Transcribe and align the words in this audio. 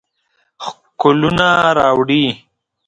ښکلونه 0.65 1.47
راوړي 1.77 2.23